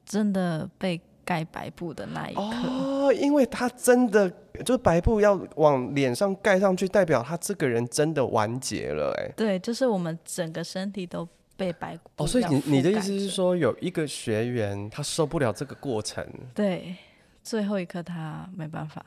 [0.06, 2.40] 真的被盖白布的那一刻。
[2.40, 4.32] 哦，因为他真的
[4.62, 9.32] 就是白布要往脸上盖上去，代表他这个人真的完结了，哎。
[9.36, 12.24] 对，就是我们整个身体都被白布。
[12.24, 16.24] 哦，所以你你的意思是说，有一个学员他受不了这个过程，
[16.54, 16.94] 对，
[17.42, 19.04] 最后一刻他没办法，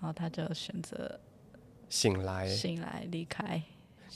[0.00, 1.20] 然后他就选择
[1.88, 3.62] 醒来，醒来离开。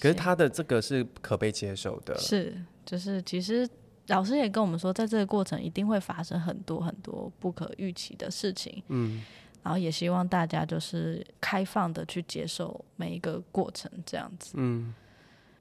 [0.00, 2.52] 可是他的这个是可被接受的，是，
[2.84, 3.66] 就是其实
[4.08, 9.22] 老师也跟我们说，在这个过程一定会发生很多很多不可预期的事情，嗯，
[9.64, 14.94] 然后也希望大家就是开放的去接受每一个过程，这样子，嗯，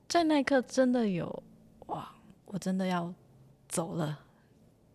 [0.10, 1.44] 在那一刻真的有
[1.88, 2.14] 哇，
[2.46, 3.12] 我真的要
[3.70, 4.20] 走了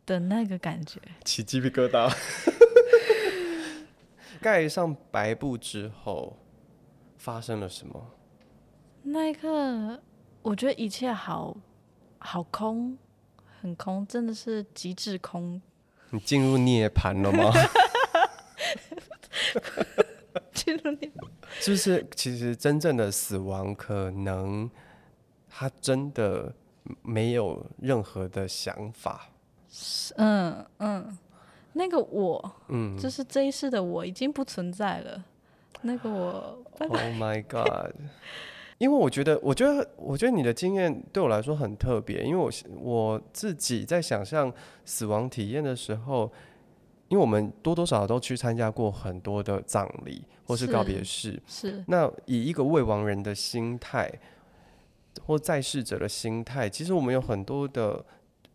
[0.04, 2.12] 的那个感觉，起鸡皮疙瘩。
[4.40, 6.36] 盖上白布之后
[7.16, 8.10] 发生了什么？
[9.02, 10.00] 那一刻，
[10.42, 11.56] 我觉得一切好
[12.18, 12.96] 好空，
[13.60, 15.60] 很空，真的是极致空。
[16.10, 17.50] 你进入涅槃了吗？
[21.60, 24.70] 就是其实真正的死亡，可能
[25.48, 26.52] 他真的
[27.02, 29.30] 没有任何的想法。
[30.16, 31.18] 嗯嗯，
[31.72, 35.24] 那个我，嗯，就是这一世的我已经不存在了。
[35.82, 37.94] 那个我，Oh my God。
[38.78, 42.22] 因为我觉得，我觉得，我觉得你的经验对我来说很特别。
[42.22, 44.52] 因为我我自己在想象
[44.84, 46.32] 死亡体验的时候，
[47.08, 51.84] 因为我们多多少少都去参加过很多的葬礼或是告别式，是。
[51.88, 54.10] 那以一个未亡人的心态
[55.26, 58.04] 或在世者的心态，其实我们有很多的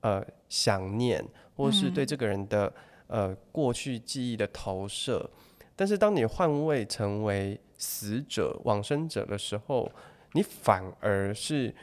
[0.02, 1.24] 呃想念，
[1.56, 2.72] 或是对这个人的、
[3.08, 5.30] 嗯、呃过去记忆的投射。
[5.76, 9.92] 但是当你换位成为死者、往生者的时候，
[10.34, 11.74] 你反而是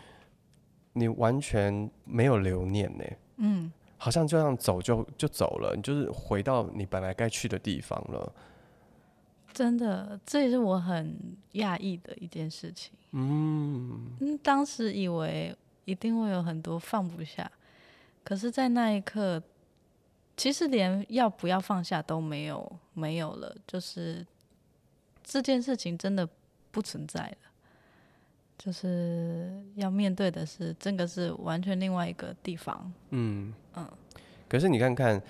[0.92, 3.04] 你完全没有留念呢，
[3.38, 3.72] 嗯，
[4.03, 8.32] 好像就这样走就就走了，你就是回到你本来该去的地方了。
[9.53, 12.92] 真的，这也是我很讶异的一件事情。
[13.11, 17.51] 嗯，嗯，当时以为一定会有很多放不下，
[18.24, 19.42] 可是，在那一刻，
[20.34, 24.26] 其实连要不要放下都没有，没有了，就是
[25.22, 26.26] 这件事情真的
[26.70, 27.49] 不存在了。
[28.62, 32.92] 就是要面对的是，这个是完全另外一个地方。
[33.08, 33.88] 嗯嗯。
[34.46, 35.20] 可是你看看，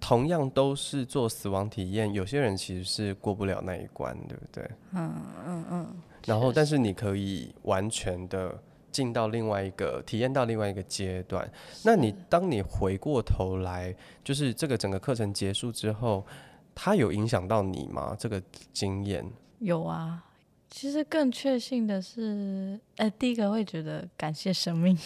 [0.00, 4.68] 同样都是做死亡体验，有些人其实是过不了那一关，对不对？
[4.94, 5.14] 嗯
[5.46, 5.86] 嗯嗯。
[6.26, 8.60] 然后，但是你可以完全的
[8.90, 11.48] 进到另外一个体验到另外一个阶段。
[11.84, 16.26] 那你当你回过头来，就是这个整个课程结束之后，
[16.74, 18.16] 它有影响到你吗？
[18.18, 19.24] 这个经验？
[19.60, 20.24] 有啊。
[20.74, 24.96] 其实更确信的是，哎、欸，第一个会觉得感谢生命，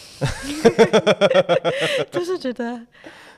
[2.09, 2.87] 就是觉得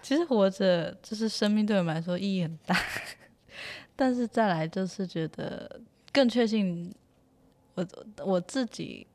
[0.03, 2.79] 其实活着就是生命对我们来说意义很大。
[3.97, 5.81] 但是再来就是觉得
[6.13, 6.93] 更确信
[7.73, 7.85] 我
[8.23, 9.05] 我自己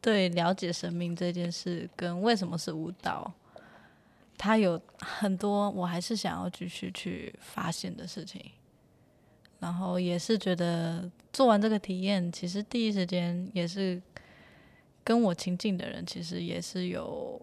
[0.00, 3.30] 对了解生命这件事跟为什么是舞蹈，
[4.38, 8.40] 它有很多我还是想要继续去发现的事情。
[9.60, 14.00] 然后也是觉得做完这个体验，其实第一时间也是
[15.04, 17.38] 跟我亲近的人，其实也是有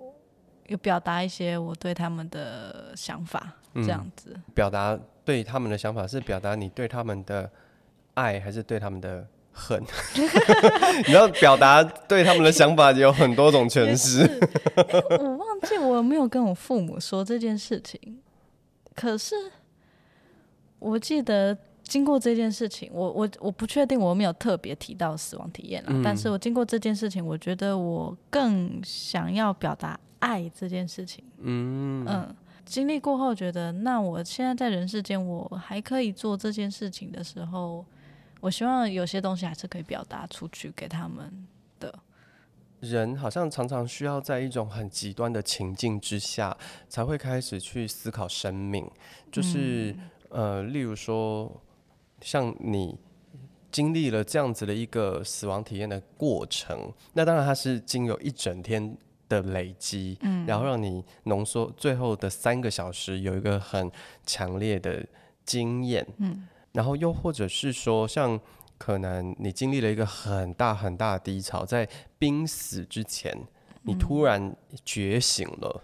[0.65, 4.31] 有表达一些我对他们的想法，这样子。
[4.33, 7.51] 嗯，表达对他们的想法是表达你对他们的
[8.15, 9.79] 爱，还是对他们的恨？
[11.07, 14.27] 你要表达对他们的想法有很多种诠释。
[15.21, 18.19] 我忘记我有没有跟我父母说这件事情，
[18.95, 19.35] 可是
[20.79, 21.55] 我记得。
[21.87, 31.23] 经过这件事情，我我我不确定我有没有特别提到死亡体验了，嗯，但是我经过这件事情，我觉得我更想要表达爱这件事情。
[31.39, 32.35] 嗯嗯，
[32.65, 37.85] 经历过后，觉得那我现在在人世间，我还可以做这件事情的时候，
[38.41, 41.47] 我希望有些东西还是可以表达出去给他们
[41.79, 41.93] 的。
[42.81, 46.57] 人好像常常需要在一种很极端的情境之下，
[46.89, 48.85] 才会开始去思考生命，
[49.31, 49.95] 就是，
[50.31, 51.49] 嗯，呃，例如说。
[52.21, 52.97] 像你
[53.71, 58.97] 经历了这样子的一个死亡体验的过程，那当然它是经由一整天
[59.29, 63.91] 的累积，嗯，然后让你浓缩最后的三个小时有一个很
[64.25, 65.05] 强烈的
[65.45, 68.39] 经验，嗯，然后又或者是说，像
[68.77, 71.87] 可能你经历了一个很大很大的低潮，在
[72.17, 73.37] 濒死之前，
[73.83, 75.83] 你突然觉醒了，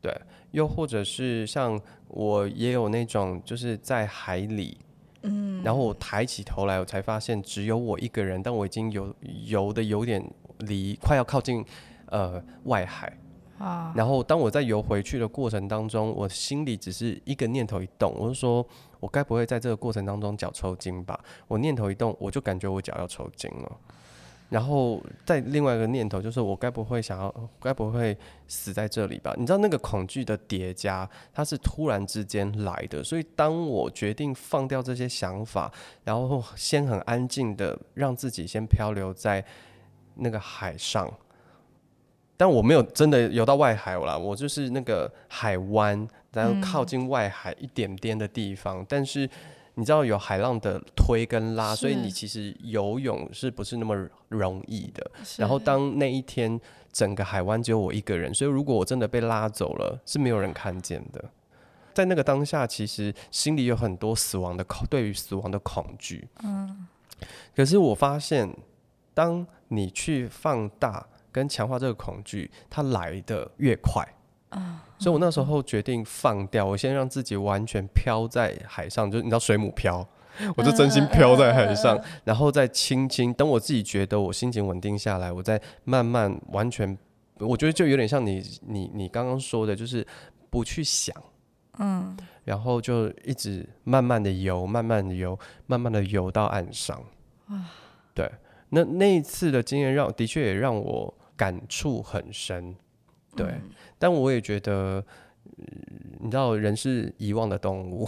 [0.00, 0.12] 对，
[0.50, 4.78] 又或者是像我也有那种就是在海里。
[5.24, 9.14] 嗯，然后我抬起头来，我才发现只有我一个人，但我已经游
[9.46, 10.22] 游的有点
[10.58, 11.64] 离快要靠近
[12.06, 13.12] 呃外海，
[13.58, 18.66] 啊，然后当我在游回去的过程当中，我心里只是一个念头一动，我就说，
[19.00, 21.18] 我该不会在这个过程当中脚抽筋吧？
[21.48, 23.72] 我念头一动，我就感觉我脚要抽筋了。
[24.50, 28.16] 然后再另外一个念头就是，我该不会想要，该不会
[28.46, 29.34] 死在这里吧？
[29.36, 33.02] 你知道那个恐惧的叠加，它是突然之间来的。
[33.02, 35.72] 所以当我决定放掉这些想法，
[36.04, 39.44] 然后先很安静的让自己先漂流在
[40.14, 41.12] 那个海上，
[42.36, 49.28] 但我没有真的游到外海了，我就是那个海湾，然后靠近外海一点点的地方，但是。
[49.74, 55.10] 你知道有海浪的推跟拉，所以你其实游泳是不是那么容易的？
[55.36, 56.60] 然后当那一天
[56.92, 61.24] 整个海湾只有我一个人，所以如果我真的被拉走了，是没有人看见的。
[61.92, 66.28] 在那个当下，其实心里有很多死亡的恐，对于死亡的恐惧。
[66.42, 66.86] 嗯。
[67.54, 68.48] 可是我发现，
[69.12, 74.06] 当你去放大跟强化这个恐惧，它来的越快。
[74.96, 80.06] 所以，我那时候决定放掉，我先让自己完全飘在海上，就是你知道水母漂，
[80.56, 86.96] 我就真心飘在海上，然后再轻轻等我自己觉得我心情稳定下来，我再慢慢完全，
[87.40, 90.06] 我觉得就有点像你你你刚刚说的，就是
[90.48, 91.14] 不去想，
[91.78, 97.02] 嗯，然后就一直慢慢的游，慢慢的游，慢慢的游到岸上，
[98.14, 98.30] 对，
[98.70, 102.76] 那那一次的经验让的确也让我感触很深。
[103.36, 105.04] 对，嗯、但我也觉得，
[106.20, 108.06] 你知道，人是遗忘的动物。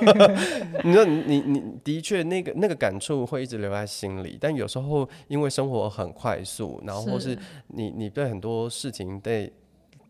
[0.84, 7.36] 你知道，你你你的确那个那个感触会一直留在心里，但有时候因为生活很快速，然后或是
[7.68, 9.52] 你你对很多事情被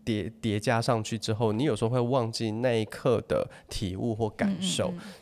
[0.04, 4.88] 叠叠加上去之后，你有时候会忘记那一刻的体悟或感受。
[4.90, 5.12] 嗯嗯嗯，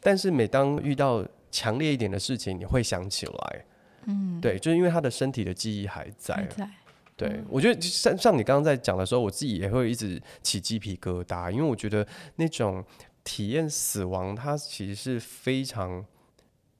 [0.00, 3.64] 但是每当遇到强烈一点的事情，你会想起来。
[4.06, 6.34] 嗯，对，就是因为他的身体的记忆还在。
[6.34, 6.68] 还在
[7.16, 12.04] 对，嗯、我觉得像像你刚刚在讲的时候，我自己也会一直起鸡皮疙瘩，因为我觉得
[12.36, 12.84] 那种
[13.22, 16.04] 体验死亡，它其实是非常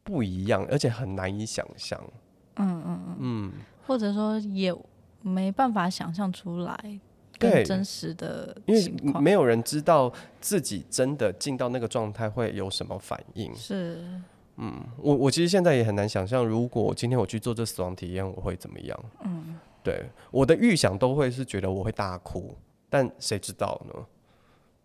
[0.03, 2.01] 不一样，而且很难以想象。
[2.57, 3.53] 嗯嗯嗯，嗯
[3.87, 4.74] 或者说也
[5.22, 7.01] 没办法想象出来
[7.39, 13.55] 更真实的，因为没有人知道自己真的进到那个状态会有什么反应。
[13.55, 14.05] 是，
[14.57, 19.05] 嗯，我我其实现在也很难想象，如果今天我去做这死亡体验，我会怎么样？
[19.24, 19.59] 嗯。
[19.85, 22.57] 对，我的预想都会是觉得我会大哭，
[22.89, 24.07] 但谁知道呢？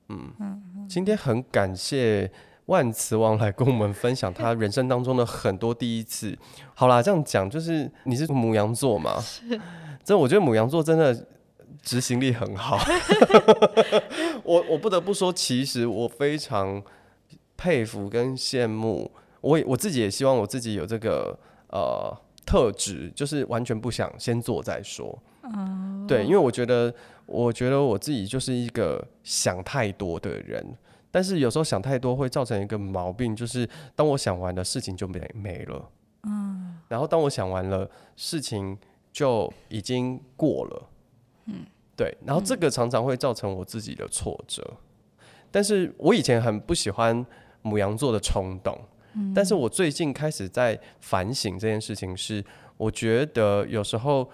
[0.10, 2.30] 嗯，今天很感谢
[2.66, 6.38] 万磁王来跟我们分享他人生当中的很多第一次。
[6.76, 9.18] 好啦，这样讲就是你是母羊座嘛？
[9.22, 9.60] 是。
[10.04, 11.28] 这我觉得母羊座真的
[11.82, 12.78] 执行力很好。
[14.43, 16.84] 我我不得不说，其实我非常
[17.56, 19.10] 佩服跟羡慕。
[19.39, 21.39] 我也我自己也希望我自己有这个
[21.70, 22.18] 呃。
[22.50, 25.16] 特质就是完全不想先做再说。
[26.08, 26.91] 对，因为我觉得，
[27.28, 30.66] 我觉得我自己就是一个想太多的人，
[31.12, 35.89] 但是有时候想太多会造成一个毛病，就是当我想完了，事情就没没了，
[36.24, 38.76] 嗯，然后当我想完了，事情
[39.14, 40.89] 就已经过了，
[41.45, 44.64] 嗯，对，然后这个常常会造成我自己的挫折，
[45.52, 47.24] 但是我以前很不喜欢
[47.62, 48.76] 母羊座的冲动。
[49.34, 52.43] 但是我最近开始在反省这件事情，是
[52.78, 54.30] 我觉得有时候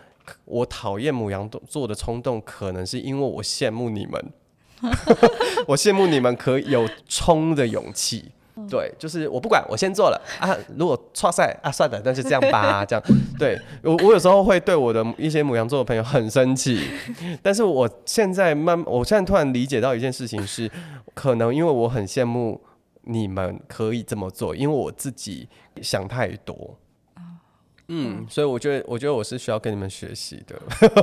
[0.45, 4.33] 我讨厌母羊座的冲动，可能是因为我羡慕你们，
[5.67, 8.31] 我羡慕你们可以有冲的勇气。
[8.69, 10.55] 对，就是我不管，我先做了啊。
[10.77, 12.85] 如果错赛啊，算了，那就这样吧。
[12.87, 13.03] 这样，
[13.37, 16.79] 对我我有时候会对我的一些母羊座的朋友很生气，
[17.43, 20.71] 但是我现在慢，我现在突然理解到一件事情是，
[21.13, 22.61] 可能因为我很羡慕。
[23.05, 25.47] 你们可以这么做，因为我自己
[25.81, 26.77] 想太多。
[27.87, 30.59] 嗯，所以我觉得，我觉得我是需要跟你们学习的。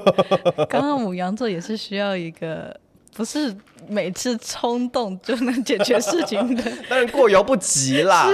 [0.68, 2.76] 刚刚母羊座也是需要一个，
[3.14, 3.54] 不是
[3.88, 6.62] 每次冲动就能解决事情的。
[6.88, 8.28] 当然过犹不及啦，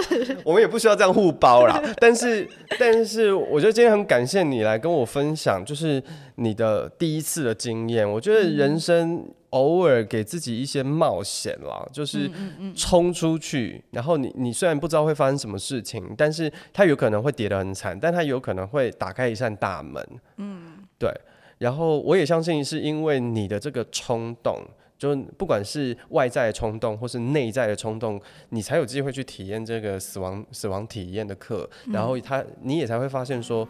[0.45, 1.83] 我们也不需要这样互包啦。
[2.01, 2.49] 但是，
[2.79, 6.03] 但是，我觉得今天很感谢你来跟我分享，就是
[6.37, 8.11] 你的第一次的经验。
[8.11, 9.25] 我觉得人生。
[9.53, 12.31] 偶尔给自己一些冒险啦，就是
[12.77, 20.07] 冲出去，然后你你虽然不知道会发生什么事情，但是它有可能会跌得很惨，但它有可能会打开一扇大门。
[20.37, 21.11] 嗯，对。
[21.59, 24.59] 然后我也相信是因为你的这个冲动，
[24.97, 33.67] 就不管是外在的冲动或是内在的冲动，你才有机会去体验这个死亡死亡体验的课，然后他你也才会发现说，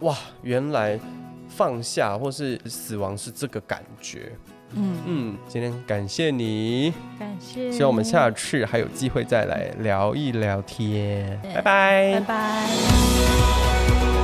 [0.00, 0.98] 哇，原来
[1.48, 4.32] 放下或是死亡是这个感觉。
[4.74, 14.17] 嗯嗯，今天感谢你，感谢，希望我们下次还有机会再来聊一聊天，对拜拜，拜拜。